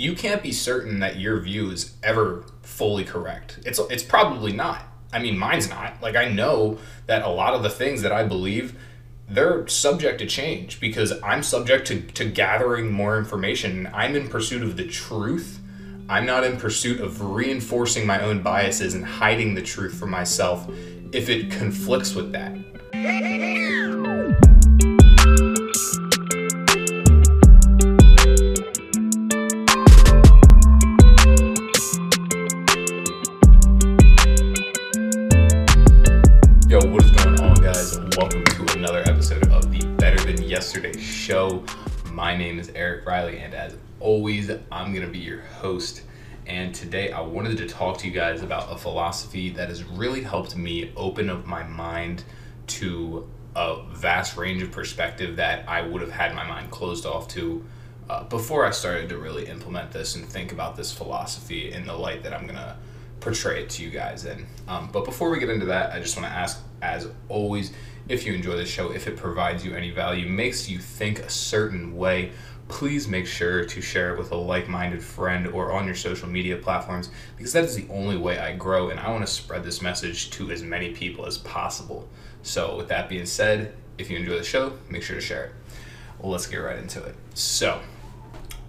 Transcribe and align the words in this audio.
you 0.00 0.14
can't 0.14 0.42
be 0.42 0.50
certain 0.50 1.00
that 1.00 1.20
your 1.20 1.38
view 1.40 1.70
is 1.70 1.94
ever 2.02 2.46
fully 2.62 3.04
correct. 3.04 3.58
It's 3.66 3.78
it's 3.90 4.02
probably 4.02 4.50
not. 4.50 4.82
I 5.12 5.18
mean, 5.18 5.36
mine's 5.36 5.68
not. 5.68 6.00
Like 6.00 6.16
I 6.16 6.28
know 6.28 6.78
that 7.06 7.22
a 7.22 7.28
lot 7.28 7.52
of 7.52 7.62
the 7.62 7.68
things 7.68 8.00
that 8.00 8.10
I 8.10 8.24
believe 8.24 8.78
they're 9.28 9.68
subject 9.68 10.18
to 10.20 10.26
change 10.26 10.80
because 10.80 11.12
I'm 11.22 11.42
subject 11.42 11.86
to, 11.88 12.00
to 12.00 12.24
gathering 12.24 12.90
more 12.90 13.18
information. 13.18 13.90
I'm 13.92 14.16
in 14.16 14.28
pursuit 14.28 14.62
of 14.62 14.78
the 14.78 14.88
truth. 14.88 15.60
I'm 16.08 16.24
not 16.24 16.44
in 16.44 16.56
pursuit 16.56 17.00
of 17.00 17.20
reinforcing 17.20 18.06
my 18.06 18.22
own 18.22 18.42
biases 18.42 18.94
and 18.94 19.04
hiding 19.04 19.54
the 19.54 19.62
truth 19.62 19.94
for 19.94 20.06
myself 20.06 20.66
if 21.12 21.28
it 21.28 21.50
conflicts 21.50 22.14
with 22.14 22.32
that. 22.32 22.56
I'm 44.30 44.94
going 44.94 45.04
to 45.04 45.10
be 45.10 45.18
your 45.18 45.40
host. 45.40 46.02
And 46.46 46.72
today, 46.72 47.10
I 47.10 47.20
wanted 47.20 47.58
to 47.58 47.66
talk 47.66 47.98
to 47.98 48.06
you 48.06 48.12
guys 48.12 48.42
about 48.42 48.72
a 48.72 48.78
philosophy 48.78 49.50
that 49.50 49.68
has 49.68 49.82
really 49.82 50.22
helped 50.22 50.56
me 50.56 50.92
open 50.96 51.28
up 51.28 51.46
my 51.46 51.64
mind 51.64 52.22
to 52.68 53.28
a 53.56 53.82
vast 53.92 54.36
range 54.36 54.62
of 54.62 54.70
perspective 54.70 55.34
that 55.36 55.68
I 55.68 55.82
would 55.82 56.00
have 56.00 56.12
had 56.12 56.32
my 56.36 56.46
mind 56.46 56.70
closed 56.70 57.06
off 57.06 57.26
to 57.30 57.64
uh, 58.08 58.22
before 58.24 58.64
I 58.64 58.70
started 58.70 59.08
to 59.08 59.18
really 59.18 59.46
implement 59.46 59.90
this 59.90 60.14
and 60.14 60.24
think 60.24 60.52
about 60.52 60.76
this 60.76 60.92
philosophy 60.92 61.72
in 61.72 61.84
the 61.84 61.94
light 61.94 62.22
that 62.22 62.32
I'm 62.32 62.42
going 62.42 62.54
to 62.54 62.76
portray 63.18 63.64
it 63.64 63.70
to 63.70 63.82
you 63.82 63.90
guys 63.90 64.26
in. 64.26 64.46
Um, 64.68 64.90
but 64.92 65.04
before 65.04 65.28
we 65.30 65.40
get 65.40 65.50
into 65.50 65.66
that, 65.66 65.92
I 65.92 65.98
just 65.98 66.16
want 66.16 66.28
to 66.28 66.32
ask, 66.32 66.62
as 66.82 67.08
always, 67.28 67.72
if 68.08 68.24
you 68.24 68.32
enjoy 68.32 68.56
the 68.56 68.64
show, 68.64 68.92
if 68.92 69.08
it 69.08 69.16
provides 69.16 69.64
you 69.64 69.74
any 69.74 69.90
value, 69.90 70.28
makes 70.28 70.68
you 70.68 70.78
think 70.78 71.18
a 71.18 71.28
certain 71.28 71.96
way, 71.96 72.30
please 72.70 73.08
make 73.08 73.26
sure 73.26 73.64
to 73.64 73.82
share 73.82 74.14
it 74.14 74.18
with 74.18 74.30
a 74.30 74.36
like 74.36 74.68
minded 74.68 75.02
friend 75.02 75.48
or 75.48 75.72
on 75.72 75.84
your 75.84 75.94
social 75.94 76.28
media 76.28 76.56
platforms 76.56 77.10
because 77.36 77.52
that 77.52 77.64
is 77.64 77.74
the 77.74 77.86
only 77.90 78.16
way 78.16 78.38
I 78.38 78.54
grow 78.54 78.90
and 78.90 78.98
I 78.98 79.10
want 79.10 79.26
to 79.26 79.32
spread 79.32 79.64
this 79.64 79.82
message 79.82 80.30
to 80.30 80.50
as 80.50 80.62
many 80.62 80.90
people 80.90 81.26
as 81.26 81.36
possible. 81.36 82.08
So, 82.42 82.76
with 82.76 82.88
that 82.88 83.08
being 83.08 83.26
said, 83.26 83.74
if 83.98 84.08
you 84.08 84.16
enjoy 84.16 84.38
the 84.38 84.44
show, 84.44 84.72
make 84.88 85.02
sure 85.02 85.16
to 85.16 85.20
share 85.20 85.46
it. 85.46 85.52
Well, 86.18 86.32
let's 86.32 86.46
get 86.46 86.58
right 86.58 86.78
into 86.78 87.02
it. 87.02 87.14
So, 87.34 87.80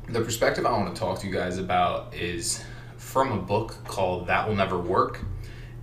the 0.09 0.21
perspective 0.21 0.65
I 0.65 0.71
want 0.71 0.93
to 0.93 0.99
talk 0.99 1.19
to 1.19 1.27
you 1.27 1.33
guys 1.33 1.57
about 1.57 2.13
is 2.13 2.63
from 2.97 3.31
a 3.31 3.41
book 3.41 3.75
called 3.85 4.27
That 4.27 4.47
Will 4.47 4.55
Never 4.55 4.77
Work. 4.77 5.21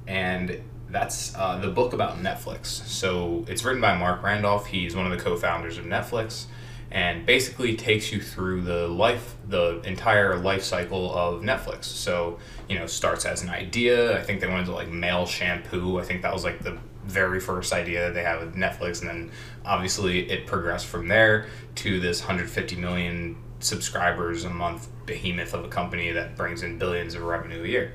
And 0.07 0.61
that's 0.91 1.35
uh, 1.35 1.59
the 1.59 1.69
book 1.69 1.93
about 1.93 2.19
Netflix. 2.19 2.67
So 2.67 3.45
it's 3.49 3.65
written 3.65 3.81
by 3.81 3.97
Marc 3.97 4.23
Randolph. 4.23 4.67
He's 4.67 4.97
one 4.97 5.11
of 5.11 5.17
the 5.17 5.23
co 5.23 5.37
founders 5.37 5.79
of 5.79 5.85
Netflix 5.85 6.47
and 6.91 7.27
basically 7.27 7.77
takes 7.77 8.13
you 8.13 8.21
through 8.21 8.63
the 8.63 8.89
life, 8.89 9.37
the 9.49 9.81
entire 9.83 10.37
life 10.37 10.63
cycle 10.63 11.15
of 11.15 11.43
Netflix. 11.43 11.85
So, 11.85 12.39
you 12.69 12.79
know, 12.79 12.87
starts 12.87 13.27
as 13.27 13.43
an 13.43 13.51
idea. 13.51 14.19
I 14.19 14.23
think 14.23 14.41
they 14.41 14.49
wanted 14.49 14.67
to 14.67 14.73
like 14.73 14.89
mail 14.89 15.27
shampoo. 15.27 15.99
I 15.99 16.05
think 16.05 16.23
that 16.23 16.33
was 16.33 16.45
like 16.45 16.61
the 16.61 16.79
very 17.05 17.41
first 17.41 17.73
idea 17.73 18.07
that 18.07 18.15
they 18.15 18.23
had 18.23 18.41
with 18.41 18.55
Netflix. 18.55 19.01
And 19.01 19.09
then 19.09 19.31
obviously 19.65 20.31
it 20.31 20.47
progressed 20.47 20.87
from 20.87 21.09
there 21.09 21.47
to 21.77 22.01
this 22.01 22.21
150 22.21 22.77
million 22.77 23.37
subscribers 23.61 24.45
a 24.45 24.51
month 24.51 24.89
behemoth 25.05 25.55
of 25.55 25.65
a 25.65 25.69
company 25.69 26.13
that 26.13 26.37
brings 26.37 26.63
in 26.63 26.79
billions 26.79 27.15
of 27.15 27.23
revenue 27.23 27.65
a 27.65 27.67
year. 27.67 27.93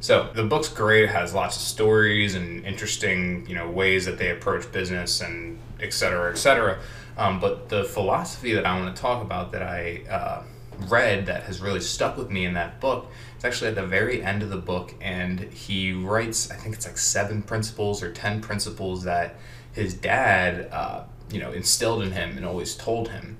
So 0.00 0.30
the 0.34 0.44
book's 0.44 0.68
great. 0.68 1.04
It 1.04 1.10
has 1.10 1.34
lots 1.34 1.56
of 1.56 1.62
stories 1.62 2.34
and 2.34 2.64
interesting, 2.64 3.46
you 3.46 3.54
know, 3.54 3.68
ways 3.68 4.06
that 4.06 4.16
they 4.16 4.30
approach 4.30 4.72
business 4.72 5.20
and 5.20 5.58
et 5.78 5.92
cetera, 5.92 6.32
et 6.32 6.36
cetera. 6.36 6.78
Um, 7.18 7.38
but 7.38 7.68
the 7.68 7.84
philosophy 7.84 8.54
that 8.54 8.64
I 8.64 8.80
want 8.80 8.96
to 8.96 9.00
talk 9.00 9.22
about 9.22 9.52
that 9.52 9.62
I 9.62 10.02
uh, 10.10 10.42
read 10.88 11.26
that 11.26 11.42
has 11.42 11.60
really 11.60 11.80
stuck 11.80 12.16
with 12.16 12.30
me 12.30 12.46
in 12.46 12.54
that 12.54 12.80
book 12.80 13.10
is 13.36 13.44
actually 13.44 13.68
at 13.68 13.74
the 13.74 13.86
very 13.86 14.22
end 14.22 14.42
of 14.42 14.48
the 14.48 14.56
book, 14.56 14.94
and 15.02 15.40
he 15.52 15.92
writes, 15.92 16.50
I 16.50 16.54
think 16.54 16.74
it's 16.74 16.86
like 16.86 16.96
seven 16.96 17.42
principles 17.42 18.02
or 18.02 18.10
ten 18.10 18.40
principles 18.40 19.04
that 19.04 19.36
his 19.72 19.92
dad, 19.92 20.70
uh, 20.72 21.04
you 21.30 21.40
know, 21.40 21.52
instilled 21.52 22.02
in 22.02 22.12
him 22.12 22.38
and 22.38 22.46
always 22.46 22.74
told 22.74 23.10
him. 23.10 23.36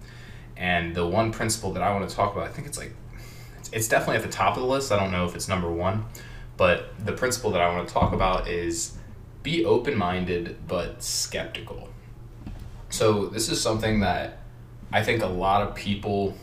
And 0.58 0.94
the 0.94 1.06
one 1.06 1.32
principle 1.32 1.72
that 1.72 1.82
I 1.82 1.90
want 1.94 2.06
to 2.06 2.14
talk 2.14 2.34
about, 2.34 2.46
I 2.46 2.52
think 2.52 2.68
it's 2.68 2.76
like, 2.76 2.92
it's, 3.58 3.70
it's 3.72 3.88
definitely 3.88 4.16
at 4.16 4.22
the 4.22 4.28
top 4.28 4.56
of 4.56 4.62
the 4.62 4.68
list. 4.68 4.92
I 4.92 4.96
don't 4.96 5.10
know 5.10 5.24
if 5.24 5.34
it's 5.34 5.48
number 5.48 5.72
one, 5.72 6.04
but 6.60 6.92
the 7.06 7.12
principle 7.12 7.52
that 7.52 7.62
I 7.62 7.74
want 7.74 7.88
to 7.88 7.94
talk 7.94 8.12
about 8.12 8.46
is 8.46 8.98
be 9.42 9.64
open 9.64 9.96
minded 9.96 10.58
but 10.68 11.02
skeptical. 11.02 11.88
So, 12.90 13.28
this 13.28 13.48
is 13.48 13.58
something 13.58 14.00
that 14.00 14.40
I 14.92 15.02
think 15.02 15.22
a 15.22 15.26
lot 15.26 15.66
of 15.66 15.74
people, 15.74 16.36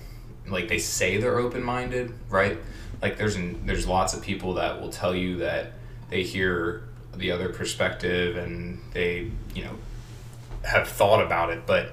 like, 0.47 0.69
they 0.69 0.79
say 0.79 1.17
they're 1.17 1.37
open 1.37 1.61
minded, 1.61 2.15
right? 2.31 2.57
Like, 2.99 3.19
there's, 3.19 3.35
an, 3.35 3.67
there's 3.67 3.85
lots 3.85 4.15
of 4.15 4.23
people 4.23 4.55
that 4.55 4.81
will 4.81 4.89
tell 4.89 5.13
you 5.13 5.37
that 5.37 5.73
they 6.09 6.23
hear 6.23 6.81
the 7.15 7.31
other 7.31 7.49
perspective 7.49 8.37
and 8.37 8.81
they, 8.93 9.29
you 9.53 9.65
know, 9.65 9.75
have 10.63 10.87
thought 10.87 11.23
about 11.23 11.51
it, 11.51 11.67
but 11.67 11.91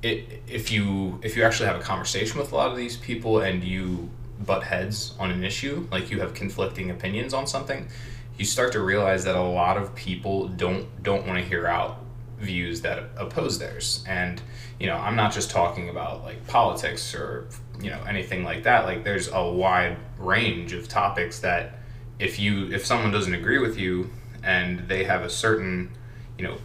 it, 0.00 0.44
if 0.46 0.70
you 0.70 1.18
if 1.24 1.36
you 1.36 1.42
actually 1.42 1.66
have 1.66 1.80
a 1.80 1.82
conversation 1.82 2.38
with 2.38 2.52
a 2.52 2.54
lot 2.54 2.70
of 2.70 2.76
these 2.76 2.96
people 2.96 3.40
and 3.40 3.64
you 3.64 4.10
butt 4.44 4.64
heads 4.64 5.14
on 5.18 5.30
an 5.30 5.44
issue, 5.44 5.86
like 5.90 6.10
you 6.10 6.20
have 6.20 6.34
conflicting 6.34 6.90
opinions 6.90 7.34
on 7.34 7.46
something, 7.46 7.88
you 8.36 8.44
start 8.44 8.72
to 8.72 8.80
realize 8.80 9.24
that 9.24 9.34
a 9.34 9.42
lot 9.42 9.76
of 9.76 9.94
people 9.94 10.48
don't 10.48 11.02
don't 11.02 11.26
want 11.26 11.38
to 11.38 11.44
hear 11.44 11.66
out 11.66 12.04
views 12.38 12.82
that 12.82 13.10
oppose 13.16 13.58
theirs. 13.58 14.04
And 14.06 14.40
you 14.78 14.86
know, 14.86 14.96
I'm 14.96 15.16
not 15.16 15.32
just 15.32 15.50
talking 15.50 15.88
about 15.88 16.22
like 16.22 16.46
politics 16.46 17.14
or 17.14 17.48
you 17.80 17.90
know 17.90 18.02
anything 18.08 18.44
like 18.44 18.62
that. 18.62 18.84
Like 18.84 19.04
there's 19.04 19.28
a 19.28 19.44
wide 19.44 19.96
range 20.18 20.72
of 20.72 20.88
topics 20.88 21.40
that 21.40 21.78
if 22.18 22.38
you 22.38 22.70
if 22.72 22.86
someone 22.86 23.10
doesn't 23.10 23.34
agree 23.34 23.58
with 23.58 23.78
you 23.78 24.10
and 24.42 24.88
they 24.88 25.04
have 25.04 25.22
a 25.22 25.30
certain 25.30 25.90
you 26.36 26.44
know 26.44 26.58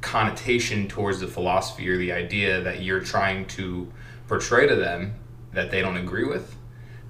connotation 0.00 0.88
towards 0.88 1.20
the 1.20 1.28
philosophy 1.28 1.88
or 1.88 1.98
the 1.98 2.12
idea 2.12 2.62
that 2.62 2.82
you're 2.82 3.00
trying 3.00 3.46
to 3.46 3.90
portray 4.26 4.66
to 4.66 4.74
them 4.74 5.14
that 5.52 5.70
they 5.70 5.82
don't 5.82 5.98
agree 5.98 6.24
with 6.24 6.56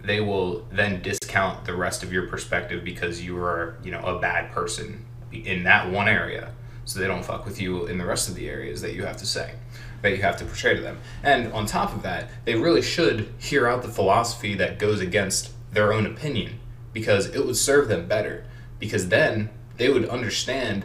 they 0.03 0.21
will 0.21 0.67
then 0.73 1.03
discount 1.03 1.65
the 1.65 1.75
rest 1.75 2.03
of 2.03 2.13
your 2.13 2.27
perspective 2.27 2.85
because 2.85 3.25
you 3.25 3.37
are 3.39 3.77
you 3.83 3.91
know 3.91 4.01
a 4.01 4.19
bad 4.19 4.53
person 4.53 5.05
in 5.33 5.65
that 5.65 5.91
one 5.91 6.09
area. 6.09 6.53
So 6.85 6.99
they 6.99 7.07
don't 7.07 7.25
fuck 7.25 7.45
with 7.45 7.61
you 7.61 7.87
in 7.87 7.99
the 7.99 8.05
rest 8.05 8.29
of 8.29 8.35
the 8.35 8.49
areas 8.49 8.81
that 8.83 8.95
you 8.95 9.05
have 9.05 9.17
to 9.19 9.27
say 9.27 9.55
that 10.03 10.11
you 10.13 10.23
have 10.23 10.37
to 10.39 10.45
portray 10.45 10.75
to 10.75 10.81
them. 10.81 10.99
And 11.23 11.53
on 11.53 11.67
top 11.67 11.95
of 11.95 12.03
that 12.03 12.31
they 12.45 12.55
really 12.55 12.83
should 12.83 13.33
hear 13.39 13.67
out 13.67 13.83
the 13.83 13.89
philosophy 13.89 14.55
that 14.55 14.79
goes 14.79 15.01
against 15.01 15.53
their 15.73 15.93
own 15.93 16.07
opinion 16.07 16.59
because 16.93 17.27
it 17.27 17.47
would 17.47 17.57
serve 17.57 17.89
them 17.89 18.09
better 18.09 18.45
because 18.79 19.09
then 19.09 19.51
they 19.77 19.89
would 19.89 20.09
understand 20.09 20.85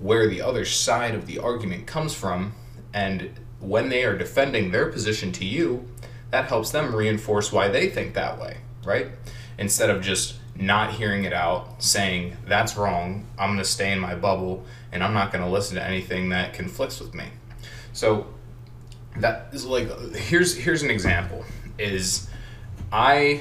where 0.00 0.28
the 0.28 0.42
other 0.42 0.64
side 0.64 1.14
of 1.14 1.26
the 1.26 1.38
argument 1.38 1.86
comes 1.86 2.14
from 2.14 2.52
and 2.92 3.30
when 3.60 3.88
they 3.88 4.04
are 4.04 4.16
defending 4.16 4.70
their 4.70 4.90
position 4.90 5.32
to 5.32 5.44
you 5.44 5.88
that 6.34 6.46
helps 6.46 6.70
them 6.70 6.94
reinforce 6.94 7.50
why 7.50 7.68
they 7.68 7.88
think 7.88 8.14
that 8.14 8.38
way 8.38 8.58
right? 8.84 9.08
Instead 9.58 9.90
of 9.90 10.02
just 10.02 10.36
not 10.56 10.92
hearing 10.92 11.24
it 11.24 11.32
out 11.32 11.82
saying 11.82 12.36
that's 12.46 12.76
wrong. 12.76 13.26
I'm 13.38 13.50
going 13.50 13.58
to 13.58 13.64
stay 13.64 13.92
in 13.92 13.98
my 13.98 14.14
bubble 14.14 14.64
and 14.92 15.02
i'm 15.02 15.12
not 15.12 15.32
going 15.32 15.42
to 15.42 15.50
listen 15.50 15.76
to 15.76 15.82
anything 15.82 16.28
that 16.28 16.54
conflicts 16.54 17.00
with 17.00 17.14
me. 17.14 17.24
So 17.92 18.26
that 19.16 19.48
is 19.52 19.64
like 19.64 19.88
here's 20.14 20.56
here's 20.56 20.82
an 20.82 20.90
example 20.90 21.44
is 21.78 22.28
i 22.92 23.40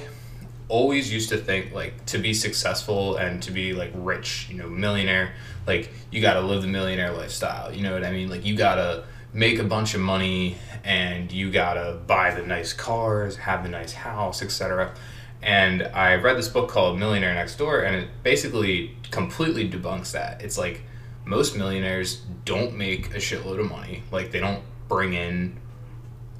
always 0.67 1.11
used 1.11 1.29
to 1.29 1.37
think 1.37 1.73
like 1.73 2.05
to 2.05 2.19
be 2.19 2.31
successful 2.31 3.15
and 3.15 3.41
to 3.41 3.49
be 3.49 3.73
like 3.73 3.91
rich 3.95 4.47
you 4.51 4.55
know 4.55 4.69
millionaire 4.69 5.33
like 5.65 5.91
you 6.11 6.21
got 6.21 6.35
to 6.35 6.41
live 6.41 6.61
the 6.61 6.67
millionaire 6.67 7.11
lifestyle 7.11 7.73
you 7.73 7.81
know 7.81 7.91
what 7.91 8.03
i 8.03 8.11
mean? 8.11 8.29
Like 8.29 8.45
you 8.45 8.55
got 8.55 8.75
to 8.75 9.03
make 9.33 9.57
a 9.57 9.63
bunch 9.63 9.95
of 9.95 10.01
money 10.01 10.57
and 10.83 11.31
you 11.31 11.51
got 11.51 11.75
to 11.75 11.99
buy 12.07 12.33
the 12.33 12.41
nice 12.41 12.73
cars 12.73 13.37
have 13.37 13.63
the 13.63 13.69
nice 13.69 13.93
house 13.93 14.41
etc 14.41 14.93
and 15.41 15.83
i 15.93 16.15
read 16.15 16.37
this 16.37 16.49
book 16.49 16.69
called 16.69 16.99
millionaire 16.99 17.33
next 17.33 17.57
door 17.57 17.81
and 17.81 17.95
it 17.95 18.09
basically 18.23 18.95
completely 19.11 19.69
debunks 19.69 20.11
that 20.11 20.41
it's 20.41 20.57
like 20.57 20.81
most 21.25 21.55
millionaires 21.55 22.21
don't 22.43 22.75
make 22.75 23.07
a 23.13 23.17
shitload 23.17 23.59
of 23.59 23.69
money 23.69 24.03
like 24.11 24.31
they 24.31 24.39
don't 24.39 24.63
bring 24.87 25.13
in 25.13 25.57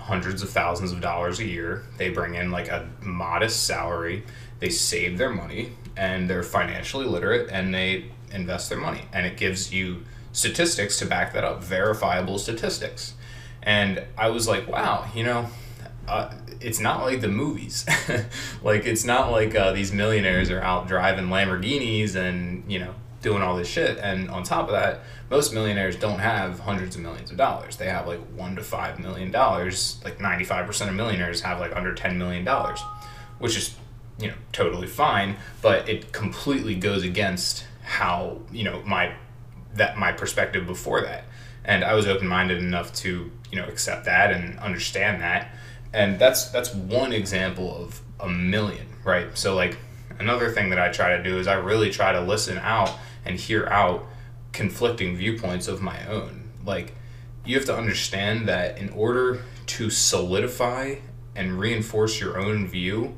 hundreds 0.04 0.42
of 0.44 0.50
thousands 0.50 0.92
of 0.92 1.00
dollars 1.00 1.40
a 1.40 1.46
year. 1.46 1.84
They 1.98 2.10
bring 2.10 2.36
in 2.36 2.52
like 2.52 2.68
a 2.68 2.90
modest 3.02 3.64
salary. 3.66 4.24
They 4.60 4.70
save 4.70 5.18
their 5.18 5.30
money 5.30 5.72
and 5.96 6.30
they're 6.30 6.44
financially 6.44 7.06
literate 7.06 7.50
and 7.50 7.74
they 7.74 8.12
invest 8.32 8.70
their 8.70 8.80
money. 8.80 9.04
And 9.14 9.26
it 9.26 9.38
gives 9.38 9.74
you 9.74 10.04
statistics 10.34 11.00
to 11.00 11.06
back 11.06 11.34
that 11.34 11.46
up, 11.46 11.64
verifiable 11.64 12.38
statistics. 12.38 13.14
And 13.64 14.04
I 14.18 14.30
was 14.30 14.48
like, 14.48 14.68
wow, 14.68 15.10
you 15.16 15.24
know, 15.24 15.48
uh, 16.08 16.34
it's 16.60 16.80
not 16.80 17.02
like 17.02 17.22
the 17.22 17.28
movies. 17.28 17.86
like 18.64 18.86
it's 18.86 19.06
not 19.06 19.32
like 19.32 19.56
uh, 19.56 19.72
these 19.72 19.92
millionaires 19.92 20.50
are 20.50 20.62
out 20.62 20.88
driving 20.88 21.26
Lamborghinis 21.26 22.16
and 22.16 22.70
you 22.72 22.80
know 22.80 22.94
doing 23.22 23.42
all 23.42 23.56
this 23.56 23.68
shit. 23.68 23.98
And 24.00 24.30
on 24.30 24.44
top 24.44 24.66
of 24.68 24.74
that, 24.74 25.02
most 25.30 25.54
millionaires 25.54 25.96
don't 25.96 26.20
have 26.20 26.60
hundreds 26.60 26.96
of 26.96 27.02
millions 27.02 27.32
of 27.32 27.38
dollars. 27.38 27.78
They 27.78 27.88
have 27.88 28.06
like 28.06 28.20
one 28.36 28.56
to 28.56 28.64
five 28.64 29.00
million 29.00 29.32
dollars. 29.32 30.00
Like 30.04 30.20
ninety 30.20 30.44
five 30.44 30.66
percent 30.66 30.90
of 30.90 30.96
millionaires 30.96 31.42
have 31.42 31.60
like 31.60 31.76
under 31.76 31.94
ten 31.94 32.18
million 32.18 32.44
dollars, 32.44 32.82
which 33.40 33.58
is 33.58 33.76
you 34.20 34.28
know 34.28 34.36
totally 34.52 34.88
fine. 34.88 35.38
But 35.62 35.88
it 35.90 36.12
completely 36.12 36.76
goes 36.76 37.04
against 37.04 37.66
how 37.84 38.40
you 38.52 38.64
know 38.64 38.84
my 38.86 39.16
that 39.76 39.98
my 39.98 40.12
perspective 40.12 40.68
before 40.68 41.02
that. 41.02 41.26
And 41.66 41.84
I 41.84 41.94
was 41.94 42.08
open 42.08 42.28
minded 42.28 42.60
enough 42.60 42.94
to 42.96 43.32
you 43.52 43.62
know 43.62 43.68
accept 43.68 44.06
that 44.06 44.32
and 44.32 44.60
understand 44.60 45.22
that. 45.22 45.54
And 45.94 46.20
that's 46.20 46.50
that's 46.50 46.74
one 46.74 47.14
example 47.14 47.76
of 47.76 48.02
a 48.20 48.30
million 48.30 48.88
right? 49.04 49.38
So 49.38 49.56
like 49.56 49.78
another 50.20 50.52
thing 50.52 50.70
that 50.70 50.80
i 50.80 50.90
try 50.90 51.18
to 51.18 51.24
do 51.24 51.40
is 51.40 51.48
i 51.48 51.54
really 51.54 51.90
try 51.90 52.12
to 52.12 52.22
listen 52.22 52.58
out 52.60 52.92
and 53.26 53.40
hear 53.40 53.66
out 53.68 54.06
conflicting 54.52 55.16
viewpoints 55.16 55.68
of 55.68 55.82
my 55.82 56.06
own. 56.08 56.50
Like 56.66 56.94
you 57.46 57.56
have 57.56 57.66
to 57.66 57.76
understand 57.76 58.48
that 58.48 58.78
in 58.78 58.90
order 58.90 59.42
to 59.66 59.90
solidify 59.90 60.96
and 61.36 61.60
reinforce 61.60 62.20
your 62.20 62.40
own 62.40 62.68
view 62.68 63.16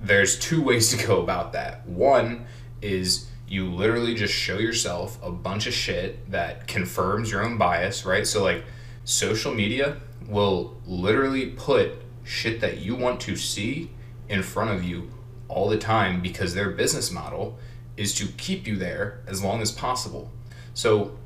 there's 0.00 0.38
two 0.38 0.62
ways 0.62 0.96
to 0.96 1.06
go 1.06 1.20
about 1.20 1.54
that. 1.54 1.84
One 1.86 2.46
is 2.80 3.27
you 3.48 3.70
literally 3.70 4.14
just 4.14 4.34
show 4.34 4.58
yourself 4.58 5.18
a 5.22 5.30
bunch 5.30 5.66
of 5.66 5.72
shit 5.72 6.30
that 6.30 6.66
confirms 6.68 7.30
your 7.30 7.42
own 7.44 7.56
bias 7.56 8.04
right 8.04 8.26
so 8.26 8.42
like 8.42 8.64
social 9.04 9.54
media 9.54 9.96
will 10.26 10.76
literally 10.86 11.46
put 11.46 11.92
shit 12.24 12.60
that 12.60 12.78
you 12.78 12.94
want 12.94 13.20
to 13.20 13.36
see 13.36 13.90
in 14.28 14.42
front 14.42 14.70
of 14.70 14.84
you 14.84 15.10
all 15.48 15.68
the 15.68 15.78
time 15.78 16.20
because 16.20 16.54
their 16.54 16.70
business 16.70 17.10
model 17.10 17.58
is 17.96 18.14
to 18.14 18.26
keep 18.36 18.66
you 18.66 18.76
there 18.76 19.20
as 19.26 19.42
long 19.42 19.62
as 19.62 19.72
possible. 19.72 20.30
So 20.74 21.16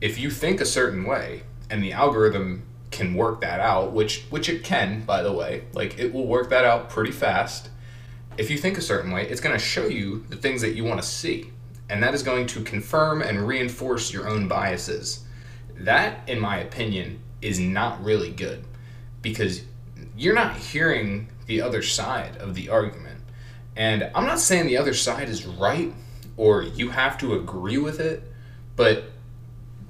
if 0.00 0.18
you 0.18 0.30
think 0.30 0.60
a 0.60 0.64
certain 0.64 1.04
way 1.04 1.42
and 1.68 1.82
the 1.82 1.92
algorithm 1.92 2.64
can 2.90 3.14
work 3.14 3.40
that 3.40 3.60
out, 3.60 3.92
which 3.92 4.24
which 4.30 4.48
it 4.48 4.62
can, 4.62 5.04
by 5.04 5.22
the 5.22 5.32
way, 5.32 5.64
like 5.72 5.98
it 5.98 6.12
will 6.12 6.26
work 6.26 6.50
that 6.50 6.64
out 6.64 6.88
pretty 6.88 7.12
fast. 7.12 7.70
If 8.38 8.50
you 8.50 8.56
think 8.56 8.78
a 8.78 8.82
certain 8.82 9.10
way, 9.10 9.28
it's 9.28 9.40
going 9.40 9.54
to 9.54 9.62
show 9.62 9.86
you 9.86 10.24
the 10.28 10.36
things 10.36 10.62
that 10.62 10.74
you 10.74 10.84
want 10.84 11.02
to 11.02 11.06
see. 11.06 11.50
And 11.92 12.02
that 12.02 12.14
is 12.14 12.22
going 12.22 12.46
to 12.46 12.62
confirm 12.62 13.20
and 13.20 13.46
reinforce 13.46 14.14
your 14.14 14.26
own 14.26 14.48
biases. 14.48 15.24
That, 15.76 16.26
in 16.26 16.40
my 16.40 16.56
opinion, 16.56 17.20
is 17.42 17.60
not 17.60 18.02
really 18.02 18.30
good 18.30 18.64
because 19.20 19.64
you're 20.16 20.34
not 20.34 20.56
hearing 20.56 21.28
the 21.44 21.60
other 21.60 21.82
side 21.82 22.38
of 22.38 22.54
the 22.54 22.70
argument. 22.70 23.20
And 23.76 24.10
I'm 24.14 24.24
not 24.24 24.40
saying 24.40 24.68
the 24.68 24.78
other 24.78 24.94
side 24.94 25.28
is 25.28 25.44
right 25.44 25.92
or 26.38 26.62
you 26.62 26.88
have 26.88 27.18
to 27.18 27.34
agree 27.34 27.76
with 27.76 28.00
it, 28.00 28.22
but 28.74 29.10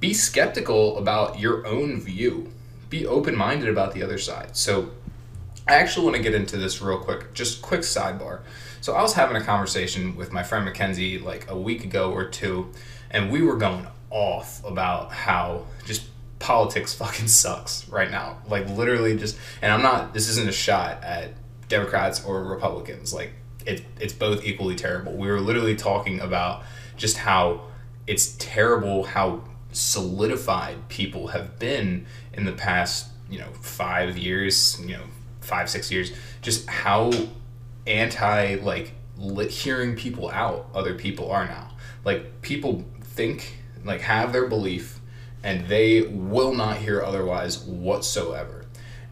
be 0.00 0.12
skeptical 0.12 0.98
about 0.98 1.38
your 1.38 1.64
own 1.64 2.00
view. 2.00 2.50
Be 2.90 3.06
open 3.06 3.36
minded 3.36 3.68
about 3.68 3.94
the 3.94 4.02
other 4.02 4.18
side. 4.18 4.56
So, 4.56 4.90
I 5.68 5.74
actually 5.74 6.06
want 6.06 6.16
to 6.16 6.22
get 6.22 6.34
into 6.34 6.56
this 6.56 6.82
real 6.82 6.98
quick, 6.98 7.32
just 7.32 7.62
quick 7.62 7.82
sidebar. 7.82 8.40
So, 8.82 8.94
I 8.94 9.00
was 9.00 9.14
having 9.14 9.36
a 9.36 9.40
conversation 9.40 10.16
with 10.16 10.32
my 10.32 10.42
friend 10.42 10.64
Mackenzie 10.64 11.18
like 11.18 11.48
a 11.48 11.56
week 11.56 11.84
ago 11.84 12.10
or 12.10 12.24
two, 12.24 12.72
and 13.12 13.30
we 13.30 13.40
were 13.40 13.56
going 13.56 13.86
off 14.10 14.60
about 14.64 15.12
how 15.12 15.66
just 15.86 16.02
politics 16.40 16.92
fucking 17.02 17.28
sucks 17.28 17.88
right 17.88 18.10
now. 18.10 18.38
Like 18.48 18.68
literally 18.68 19.16
just 19.16 19.38
and 19.62 19.72
I'm 19.72 19.82
not 19.82 20.12
this 20.12 20.28
isn't 20.28 20.48
a 20.48 20.52
shot 20.52 21.02
at 21.04 21.30
Democrats 21.68 22.24
or 22.24 22.42
Republicans. 22.42 23.14
Like 23.14 23.30
it 23.64 23.84
it's 24.00 24.12
both 24.12 24.44
equally 24.44 24.74
terrible. 24.74 25.12
We 25.12 25.28
were 25.28 25.40
literally 25.40 25.76
talking 25.76 26.18
about 26.18 26.64
just 26.96 27.18
how 27.18 27.62
it's 28.08 28.36
terrible 28.40 29.04
how 29.04 29.44
solidified 29.70 30.88
people 30.88 31.28
have 31.28 31.56
been 31.60 32.04
in 32.34 32.44
the 32.44 32.52
past, 32.52 33.10
you 33.30 33.38
know, 33.38 33.52
5 33.60 34.18
years, 34.18 34.78
you 34.84 34.96
know, 34.96 35.04
5 35.40 35.70
6 35.70 35.92
years, 35.92 36.12
just 36.42 36.68
how 36.68 37.12
anti 37.86 38.56
like 38.56 38.94
hearing 39.50 39.94
people 39.96 40.30
out 40.30 40.68
other 40.74 40.94
people 40.94 41.30
are 41.30 41.46
now. 41.46 41.70
Like 42.04 42.42
people 42.42 42.84
think 43.00 43.58
like 43.84 44.00
have 44.00 44.32
their 44.32 44.46
belief 44.46 45.00
and 45.42 45.66
they 45.66 46.02
will 46.02 46.54
not 46.54 46.78
hear 46.78 47.02
otherwise 47.02 47.58
whatsoever. 47.60 48.64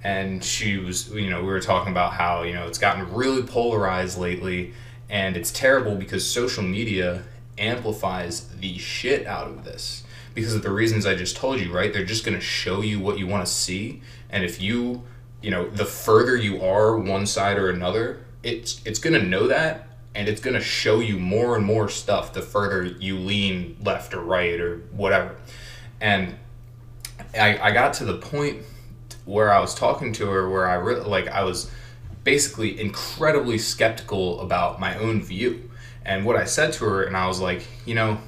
And 0.02 0.42
she 0.42 0.78
was, 0.78 1.10
you 1.10 1.28
know, 1.28 1.40
we 1.40 1.48
were 1.48 1.60
talking 1.60 1.92
about 1.92 2.14
how, 2.14 2.42
you 2.42 2.54
know, 2.54 2.66
it's 2.66 2.78
gotten 2.78 3.12
really 3.12 3.42
polarized 3.42 4.18
lately, 4.18 4.72
and 5.10 5.36
it's 5.36 5.50
terrible 5.50 5.96
because 5.96 6.28
social 6.28 6.62
media 6.62 7.24
amplifies 7.58 8.48
the 8.48 8.78
shit 8.78 9.26
out 9.26 9.48
of 9.48 9.64
this 9.64 10.04
because 10.34 10.54
of 10.54 10.62
the 10.62 10.70
reasons 10.70 11.04
I 11.04 11.14
just 11.14 11.36
told 11.36 11.60
you, 11.60 11.72
right? 11.72 11.92
They're 11.92 12.04
just 12.04 12.24
going 12.24 12.38
to 12.38 12.42
show 12.42 12.80
you 12.80 12.98
what 12.98 13.18
you 13.18 13.26
want 13.26 13.44
to 13.44 13.52
see, 13.52 14.00
and 14.30 14.42
if 14.42 14.62
you, 14.62 15.02
you 15.42 15.50
know, 15.50 15.68
the 15.68 15.84
further 15.84 16.36
you 16.36 16.62
are 16.62 16.96
one 16.96 17.26
side 17.26 17.58
or 17.58 17.68
another, 17.68 18.24
it's 18.42 18.80
it's 18.84 18.98
going 18.98 19.20
to 19.20 19.26
know 19.26 19.46
that 19.48 19.88
and 20.14 20.28
it's 20.28 20.40
going 20.40 20.54
to 20.54 20.62
show 20.62 21.00
you 21.00 21.18
more 21.18 21.56
and 21.56 21.64
more 21.64 21.88
stuff 21.88 22.32
the 22.32 22.42
further 22.42 22.84
you 22.84 23.16
lean 23.18 23.76
left 23.82 24.12
or 24.12 24.20
right 24.20 24.60
or 24.60 24.78
whatever. 24.90 25.36
And 26.00 26.36
I, 27.34 27.58
I 27.58 27.70
got 27.70 27.94
to 27.94 28.04
the 28.04 28.16
point 28.16 28.62
where 29.24 29.52
I 29.52 29.60
was 29.60 29.74
talking 29.74 30.12
to 30.14 30.26
her 30.26 30.48
where 30.48 30.66
I 30.66 30.74
really 30.74 31.08
like 31.08 31.28
I 31.28 31.44
was 31.44 31.70
basically 32.24 32.80
incredibly 32.80 33.58
skeptical 33.58 34.40
about 34.40 34.80
my 34.80 34.96
own 34.98 35.22
view. 35.22 35.70
And 36.04 36.24
what 36.24 36.36
I 36.36 36.44
said 36.44 36.72
to 36.74 36.84
her 36.86 37.02
and 37.04 37.16
I 37.16 37.26
was 37.26 37.40
like, 37.40 37.66
you 37.86 37.94
know, 37.94 38.18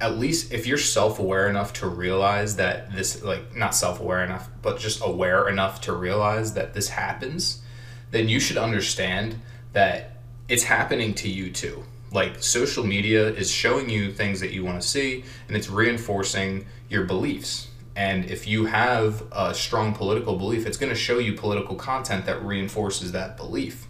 at 0.00 0.18
least 0.18 0.52
if 0.52 0.66
you're 0.66 0.78
self-aware 0.78 1.48
enough 1.48 1.72
to 1.74 1.88
realize 1.88 2.56
that 2.56 2.92
this 2.92 3.22
like 3.22 3.56
not 3.56 3.74
self-aware 3.74 4.24
enough, 4.24 4.48
but 4.62 4.78
just 4.78 5.00
aware 5.02 5.48
enough 5.48 5.80
to 5.82 5.92
realize 5.92 6.54
that 6.54 6.74
this 6.74 6.90
happens, 6.90 7.62
then 8.10 8.28
you 8.28 8.40
should 8.40 8.56
understand 8.56 9.40
that 9.72 10.20
it's 10.48 10.64
happening 10.64 11.14
to 11.14 11.28
you 11.28 11.50
too. 11.50 11.84
Like 12.10 12.42
social 12.42 12.84
media 12.84 13.28
is 13.28 13.50
showing 13.50 13.90
you 13.90 14.12
things 14.12 14.40
that 14.40 14.52
you 14.52 14.64
want 14.64 14.80
to 14.80 14.86
see 14.86 15.24
and 15.46 15.56
it's 15.56 15.68
reinforcing 15.68 16.66
your 16.88 17.04
beliefs. 17.04 17.68
And 17.94 18.24
if 18.26 18.46
you 18.46 18.66
have 18.66 19.24
a 19.32 19.52
strong 19.54 19.94
political 19.94 20.36
belief 20.36 20.66
it's 20.66 20.78
going 20.78 20.92
to 20.92 20.98
show 20.98 21.18
you 21.18 21.34
political 21.34 21.76
content 21.76 22.24
that 22.26 22.42
reinforces 22.42 23.12
that 23.12 23.36
belief. 23.36 23.86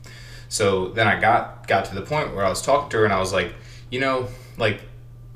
So 0.48 0.88
then 0.88 1.06
i 1.06 1.20
got 1.20 1.68
got 1.68 1.84
to 1.84 1.94
the 1.94 2.00
point 2.02 2.34
where 2.34 2.44
i 2.44 2.48
was 2.48 2.62
talking 2.62 2.88
to 2.88 2.96
her 2.96 3.04
and 3.04 3.12
i 3.12 3.20
was 3.20 3.34
like 3.34 3.52
you 3.90 4.00
know 4.00 4.28
like 4.56 4.80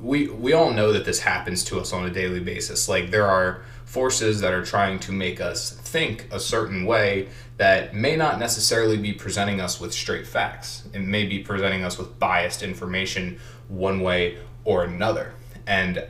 we 0.02 0.26
we 0.28 0.52
all 0.52 0.72
know 0.72 0.92
that 0.92 1.04
this 1.04 1.20
happens 1.20 1.64
to 1.64 1.78
us 1.78 1.92
on 1.92 2.04
a 2.04 2.10
daily 2.10 2.40
basis. 2.40 2.88
Like 2.88 3.10
there 3.10 3.26
are 3.26 3.62
forces 3.92 4.40
that 4.40 4.54
are 4.54 4.64
trying 4.64 4.98
to 4.98 5.12
make 5.12 5.38
us 5.38 5.70
think 5.70 6.26
a 6.30 6.40
certain 6.40 6.86
way 6.86 7.28
that 7.58 7.94
may 7.94 8.16
not 8.16 8.38
necessarily 8.38 8.96
be 8.96 9.12
presenting 9.12 9.60
us 9.60 9.78
with 9.78 9.92
straight 9.92 10.26
facts. 10.26 10.84
It 10.94 11.00
may 11.00 11.26
be 11.26 11.40
presenting 11.40 11.84
us 11.84 11.98
with 11.98 12.18
biased 12.18 12.62
information 12.62 13.38
one 13.68 14.00
way 14.00 14.38
or 14.64 14.84
another. 14.84 15.34
And 15.66 16.06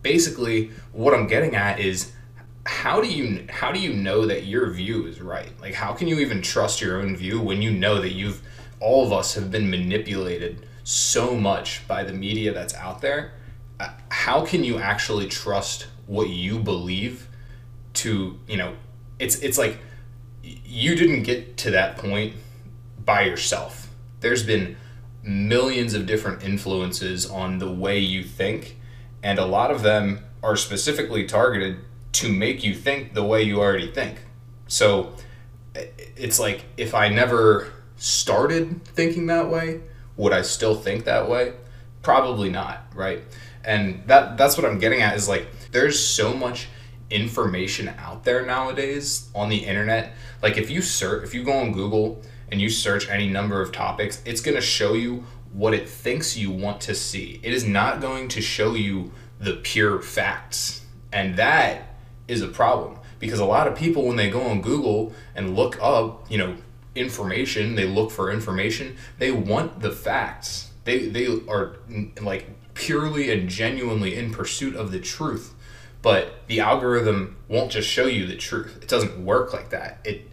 basically 0.00 0.70
what 0.92 1.12
I'm 1.12 1.26
getting 1.26 1.56
at 1.56 1.80
is 1.80 2.12
how 2.64 3.00
do 3.00 3.08
you 3.08 3.44
how 3.50 3.72
do 3.72 3.80
you 3.80 3.94
know 3.94 4.24
that 4.24 4.46
your 4.46 4.70
view 4.70 5.08
is 5.08 5.20
right? 5.20 5.50
Like 5.60 5.74
how 5.74 5.94
can 5.94 6.06
you 6.06 6.20
even 6.20 6.40
trust 6.40 6.80
your 6.80 7.00
own 7.00 7.16
view 7.16 7.40
when 7.40 7.60
you 7.60 7.72
know 7.72 8.00
that 8.00 8.12
you've 8.12 8.42
all 8.78 9.04
of 9.04 9.12
us 9.12 9.34
have 9.34 9.50
been 9.50 9.68
manipulated 9.68 10.68
so 10.84 11.34
much 11.34 11.82
by 11.88 12.04
the 12.04 12.12
media 12.12 12.54
that's 12.54 12.74
out 12.74 13.00
there? 13.00 13.32
Uh, 13.80 13.88
how 14.08 14.46
can 14.46 14.62
you 14.62 14.78
actually 14.78 15.26
trust 15.26 15.88
what 16.08 16.30
you 16.30 16.58
believe 16.58 17.28
to, 17.92 18.40
you 18.48 18.56
know, 18.56 18.74
it's 19.20 19.36
it's 19.40 19.58
like 19.58 19.78
you 20.42 20.96
didn't 20.96 21.22
get 21.22 21.56
to 21.58 21.70
that 21.70 21.96
point 21.98 22.34
by 23.04 23.22
yourself. 23.22 23.88
There's 24.20 24.42
been 24.42 24.76
millions 25.22 25.94
of 25.94 26.06
different 26.06 26.42
influences 26.42 27.28
on 27.30 27.58
the 27.58 27.70
way 27.70 27.98
you 27.98 28.24
think, 28.24 28.78
and 29.22 29.38
a 29.38 29.44
lot 29.44 29.70
of 29.70 29.82
them 29.82 30.24
are 30.42 30.56
specifically 30.56 31.26
targeted 31.26 31.76
to 32.12 32.32
make 32.32 32.64
you 32.64 32.74
think 32.74 33.14
the 33.14 33.24
way 33.24 33.42
you 33.42 33.60
already 33.60 33.92
think. 33.92 34.20
So 34.66 35.14
it's 36.16 36.40
like 36.40 36.64
if 36.76 36.94
I 36.94 37.08
never 37.08 37.70
started 37.96 38.84
thinking 38.84 39.26
that 39.26 39.50
way, 39.50 39.82
would 40.16 40.32
I 40.32 40.42
still 40.42 40.74
think 40.74 41.04
that 41.04 41.28
way? 41.28 41.52
Probably 42.02 42.48
not, 42.48 42.86
right? 42.94 43.22
And 43.68 44.02
that 44.06 44.38
that's 44.38 44.56
what 44.56 44.64
I'm 44.64 44.78
getting 44.78 45.02
at 45.02 45.14
is 45.14 45.28
like 45.28 45.46
there's 45.72 46.02
so 46.02 46.32
much 46.32 46.68
information 47.10 47.88
out 47.98 48.24
there 48.24 48.44
nowadays 48.44 49.28
on 49.34 49.50
the 49.50 49.58
internet. 49.58 50.14
Like 50.42 50.56
if 50.56 50.70
you 50.70 50.80
search, 50.80 51.22
if 51.22 51.34
you 51.34 51.44
go 51.44 51.52
on 51.52 51.72
Google 51.72 52.22
and 52.50 52.62
you 52.62 52.70
search 52.70 53.10
any 53.10 53.28
number 53.28 53.60
of 53.60 53.70
topics, 53.70 54.22
it's 54.24 54.40
going 54.40 54.54
to 54.54 54.62
show 54.62 54.94
you 54.94 55.24
what 55.52 55.74
it 55.74 55.86
thinks 55.86 56.34
you 56.34 56.50
want 56.50 56.80
to 56.82 56.94
see. 56.94 57.40
It 57.42 57.52
is 57.52 57.66
not 57.66 58.00
going 58.00 58.28
to 58.28 58.40
show 58.40 58.74
you 58.74 59.12
the 59.38 59.56
pure 59.56 60.00
facts. 60.00 60.86
And 61.12 61.36
that 61.36 61.94
is 62.26 62.40
a 62.40 62.48
problem 62.48 62.98
because 63.18 63.38
a 63.38 63.44
lot 63.44 63.66
of 63.66 63.76
people 63.76 64.06
when 64.06 64.16
they 64.16 64.30
go 64.30 64.42
on 64.42 64.62
Google 64.62 65.12
and 65.34 65.54
look 65.54 65.78
up, 65.82 66.30
you 66.30 66.38
know, 66.38 66.56
information, 66.94 67.74
they 67.74 67.86
look 67.86 68.10
for 68.10 68.30
information, 68.30 68.96
they 69.18 69.30
want 69.30 69.80
the 69.80 69.90
facts. 69.90 70.70
They 70.84 71.08
they 71.08 71.26
are 71.48 71.76
like 72.22 72.48
purely 72.78 73.30
and 73.32 73.48
genuinely 73.48 74.14
in 74.14 74.32
pursuit 74.32 74.76
of 74.76 74.92
the 74.92 75.00
truth. 75.00 75.52
But 76.00 76.46
the 76.46 76.60
algorithm 76.60 77.36
won't 77.48 77.72
just 77.72 77.88
show 77.88 78.06
you 78.06 78.24
the 78.24 78.36
truth. 78.36 78.78
It 78.80 78.88
doesn't 78.88 79.24
work 79.24 79.52
like 79.52 79.70
that. 79.70 79.98
It 80.04 80.30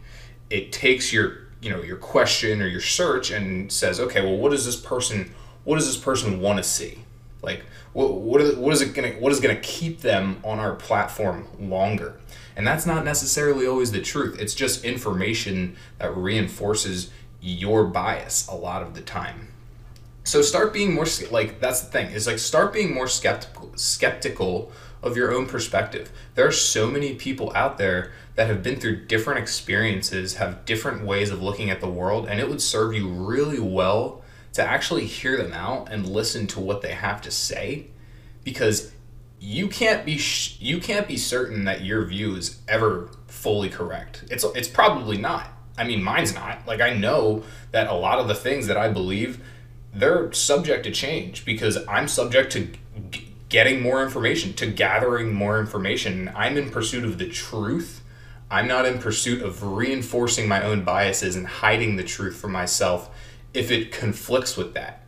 it 0.49 0.71
takes 0.71 1.11
your 1.11 1.39
you 1.59 1.71
know 1.71 1.81
your 1.81 1.97
question 1.97 2.61
or 2.61 2.67
your 2.67 2.81
search 2.81 3.31
and 3.31 3.71
says, 3.71 3.99
okay, 3.99 4.21
well, 4.23 4.37
what 4.37 4.51
does 4.51 4.65
this 4.65 4.75
person 4.75 5.33
what 5.63 5.77
does 5.77 5.87
this 5.87 5.97
person 5.97 6.39
want 6.39 6.57
to 6.57 6.63
see? 6.63 6.99
Like, 7.41 7.63
what 7.93 8.13
what 8.13 8.41
is, 8.41 8.55
what 8.55 8.73
is 8.73 8.81
it 8.81 8.93
gonna 8.93 9.13
what 9.13 9.31
is 9.31 9.39
gonna 9.39 9.55
keep 9.55 10.01
them 10.01 10.39
on 10.43 10.59
our 10.59 10.75
platform 10.75 11.47
longer? 11.59 12.19
And 12.55 12.65
that's 12.65 12.85
not 12.85 13.03
necessarily 13.03 13.65
always 13.65 13.91
the 13.91 14.01
truth. 14.01 14.39
It's 14.39 14.53
just 14.53 14.85
information 14.85 15.75
that 15.97 16.15
reinforces 16.15 17.09
your 17.41 17.85
bias 17.85 18.47
a 18.47 18.55
lot 18.55 18.83
of 18.83 18.93
the 18.93 19.01
time. 19.01 19.49
So 20.25 20.41
start 20.41 20.73
being 20.73 20.93
more 20.93 21.05
like 21.31 21.59
that's 21.61 21.81
the 21.81 21.91
thing. 21.91 22.11
Is 22.11 22.27
like 22.27 22.39
start 22.39 22.73
being 22.73 22.93
more 22.93 23.07
skeptical 23.07 23.71
skeptical 23.75 24.71
of 25.03 25.15
your 25.15 25.31
own 25.31 25.45
perspective. 25.45 26.11
There 26.33 26.47
are 26.47 26.51
so 26.51 26.89
many 26.89 27.13
people 27.13 27.53
out 27.55 27.77
there 27.77 28.11
that 28.33 28.47
have 28.47 28.63
been 28.63 28.79
through 28.79 29.05
different 29.05 29.39
experiences, 29.39 30.35
have 30.35 30.65
different 30.65 31.05
ways 31.05 31.29
of 31.29 31.43
looking 31.43 31.69
at 31.69 31.79
the 31.79 31.89
world, 31.89 32.27
and 32.27 32.39
it 32.39 32.49
would 32.49 32.61
serve 32.61 32.95
you 32.95 33.07
really 33.07 33.59
well 33.59 34.23
to 34.53 34.63
actually 34.63 35.05
hear 35.05 35.37
them 35.37 35.53
out 35.53 35.91
and 35.91 36.09
listen 36.09 36.47
to 36.47 36.59
what 36.59 36.81
they 36.81 36.93
have 36.93 37.21
to 37.21 37.29
say 37.29 37.87
because 38.43 38.91
you 39.39 39.67
can't 39.67 40.05
be 40.05 40.17
sh- 40.17 40.57
you 40.59 40.79
can't 40.79 41.07
be 41.07 41.17
certain 41.17 41.65
that 41.65 41.83
your 41.83 42.03
view 42.05 42.35
is 42.35 42.61
ever 42.67 43.11
fully 43.27 43.69
correct. 43.69 44.23
It's 44.31 44.43
it's 44.55 44.67
probably 44.67 45.17
not. 45.17 45.49
I 45.77 45.83
mean, 45.83 46.01
mine's 46.01 46.33
not. 46.33 46.65
Like 46.65 46.81
I 46.81 46.93
know 46.93 47.43
that 47.71 47.87
a 47.87 47.93
lot 47.93 48.17
of 48.17 48.27
the 48.27 48.33
things 48.33 48.65
that 48.67 48.77
I 48.77 48.89
believe 48.89 49.39
they're 49.95 50.31
subject 50.33 50.83
to 50.83 50.91
change 50.91 51.45
because 51.45 51.77
I'm 51.87 52.07
subject 52.07 52.51
to 52.51 52.67
g- 53.09 53.33
getting 53.49 53.81
more 53.81 54.03
information, 54.03 54.53
to 54.55 54.67
gathering 54.67 55.33
more 55.33 55.59
information. 55.59 56.29
I'm 56.35 56.57
in 56.57 56.69
pursuit 56.69 57.05
of 57.05 57.17
the 57.17 57.29
truth. 57.29 58.03
I'm 58.51 58.67
not 58.67 58.85
in 58.85 58.99
pursuit 58.99 59.41
of 59.41 59.63
reinforcing 59.63 60.47
my 60.47 60.61
own 60.61 60.83
biases 60.83 61.35
and 61.35 61.47
hiding 61.47 61.95
the 61.95 62.03
truth 62.03 62.35
from 62.35 62.51
myself 62.51 63.09
if 63.53 63.71
it 63.71 63.91
conflicts 63.91 64.57
with 64.57 64.73
that. 64.73 65.01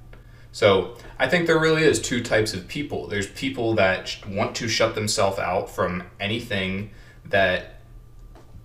So 0.53 0.98
I 1.20 1.27
think 1.27 1.46
there 1.46 1.60
really 1.60 1.84
is 1.84 2.01
two 2.01 2.24
types 2.24 2.53
of 2.53 2.67
people. 2.67 3.08
There's 3.08 3.27
people 3.27 3.75
that 3.75 4.17
want 4.27 4.56
to 4.56 4.67
shut 4.67 4.96
themselves 4.96 5.38
out 5.38 5.70
from 5.70 6.03
anything 6.20 6.91
that 7.25 7.76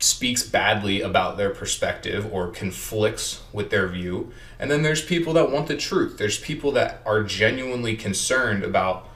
speaks 0.03 0.43
badly 0.43 1.01
about 1.01 1.37
their 1.37 1.51
perspective 1.51 2.33
or 2.33 2.49
conflicts 2.49 3.43
with 3.53 3.71
their 3.71 3.87
view. 3.87 4.33
And 4.59 4.71
then 4.71 4.83
there's 4.83 5.05
people 5.05 5.33
that 5.35 5.51
want 5.51 5.69
the 5.69 5.77
truth. 5.77 6.19
There's 6.19 6.39
people 6.39 6.73
that 6.73 7.03
are 7.07 7.23
genuinely 7.23 7.97
concerned 7.97 8.65
about 8.65 9.09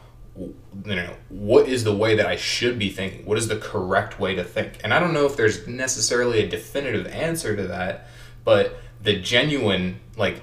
you 0.85 0.95
know 0.95 1.15
what 1.31 1.67
is 1.67 1.85
the 1.85 1.97
way 1.97 2.15
that 2.15 2.27
I 2.27 2.37
should 2.37 2.79
be 2.79 2.91
thinking? 2.91 3.25
What 3.25 3.39
is 3.39 3.49
the 3.49 3.57
correct 3.57 4.21
way 4.21 4.35
to 4.35 4.45
think? 4.45 4.79
And 4.85 4.93
I 4.93 5.01
don't 5.01 5.15
know 5.15 5.25
if 5.25 5.37
there's 5.37 5.67
necessarily 5.67 6.41
a 6.41 6.49
definitive 6.49 7.07
answer 7.07 7.57
to 7.57 7.67
that, 7.69 8.09
but 8.45 8.77
the 9.03 9.19
genuine 9.19 10.01
like 10.17 10.43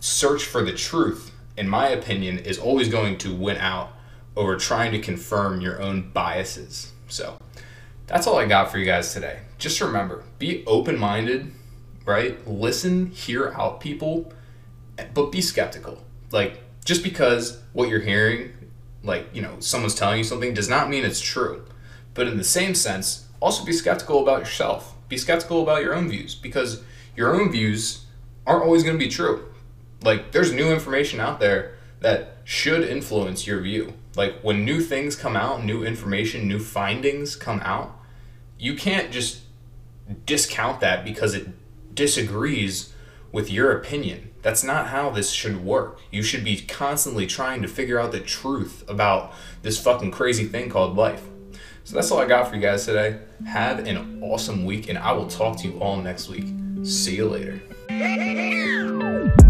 search 0.00 0.44
for 0.44 0.62
the 0.62 0.72
truth 0.72 1.32
in 1.56 1.68
my 1.68 1.88
opinion 1.88 2.38
is 2.38 2.58
always 2.58 2.88
going 2.88 3.18
to 3.18 3.34
win 3.34 3.56
out 3.58 3.92
over 4.36 4.56
trying 4.56 4.92
to 4.92 5.00
confirm 5.00 5.60
your 5.60 5.80
own 5.80 6.10
biases. 6.10 6.92
So, 7.08 7.38
that's 8.06 8.26
all 8.26 8.38
I 8.38 8.46
got 8.46 8.70
for 8.70 8.78
you 8.78 8.84
guys 8.84 9.12
today. 9.12 9.40
Just 9.58 9.80
remember, 9.80 10.24
be 10.38 10.64
open-minded, 10.66 11.52
right? 12.04 12.46
Listen, 12.46 13.06
hear 13.06 13.52
out 13.56 13.80
people, 13.80 14.32
but 15.14 15.32
be 15.32 15.40
skeptical. 15.40 16.02
Like 16.30 16.60
just 16.86 17.02
because 17.02 17.60
what 17.72 17.88
you're 17.88 18.00
hearing 18.00 18.52
like 19.02 19.28
you 19.34 19.42
know 19.42 19.56
someone's 19.58 19.94
telling 19.94 20.18
you 20.18 20.24
something 20.24 20.54
does 20.54 20.68
not 20.68 20.88
mean 20.88 21.04
it's 21.04 21.20
true 21.20 21.64
but 22.14 22.26
in 22.26 22.38
the 22.38 22.44
same 22.44 22.74
sense 22.74 23.26
also 23.40 23.64
be 23.64 23.72
skeptical 23.72 24.22
about 24.22 24.40
yourself 24.40 24.94
be 25.08 25.18
skeptical 25.18 25.62
about 25.62 25.82
your 25.82 25.94
own 25.94 26.08
views 26.08 26.34
because 26.34 26.82
your 27.16 27.34
own 27.34 27.50
views 27.50 28.06
aren't 28.46 28.64
always 28.64 28.82
going 28.82 28.98
to 28.98 29.04
be 29.04 29.10
true 29.10 29.46
like 30.02 30.32
there's 30.32 30.52
new 30.52 30.72
information 30.72 31.20
out 31.20 31.40
there 31.40 31.74
that 32.00 32.36
should 32.44 32.82
influence 32.82 33.46
your 33.46 33.60
view 33.60 33.92
like 34.16 34.40
when 34.40 34.64
new 34.64 34.80
things 34.80 35.14
come 35.14 35.36
out 35.36 35.64
new 35.64 35.84
information 35.84 36.48
new 36.48 36.58
findings 36.58 37.36
come 37.36 37.60
out 37.60 37.96
you 38.58 38.74
can't 38.74 39.12
just 39.12 39.40
discount 40.24 40.80
that 40.80 41.04
because 41.04 41.34
it 41.34 41.48
disagrees 41.94 42.92
with 43.32 43.50
your 43.50 43.72
opinion. 43.72 44.30
That's 44.42 44.62
not 44.62 44.88
how 44.88 45.10
this 45.10 45.30
should 45.30 45.64
work. 45.64 46.00
You 46.10 46.22
should 46.22 46.44
be 46.44 46.60
constantly 46.60 47.26
trying 47.26 47.62
to 47.62 47.68
figure 47.68 47.98
out 47.98 48.12
the 48.12 48.20
truth 48.20 48.84
about 48.88 49.32
this 49.62 49.80
fucking 49.82 50.12
crazy 50.12 50.46
thing 50.46 50.70
called 50.70 50.96
life. 50.96 51.22
So 51.84 51.94
that's 51.94 52.10
all 52.10 52.18
I 52.18 52.26
got 52.26 52.48
for 52.48 52.56
you 52.56 52.62
guys 52.62 52.84
today. 52.84 53.18
Have 53.46 53.80
an 53.86 54.22
awesome 54.22 54.64
week, 54.64 54.88
and 54.88 54.98
I 54.98 55.12
will 55.12 55.28
talk 55.28 55.58
to 55.58 55.68
you 55.68 55.78
all 55.80 55.96
next 55.96 56.28
week. 56.28 56.46
See 56.84 57.16
you 57.16 57.28
later. 57.28 57.60